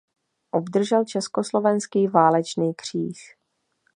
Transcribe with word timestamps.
Obdržel 0.51 1.05
Československý 1.05 2.07
válečný 2.07 2.73
kříž. 2.73 3.35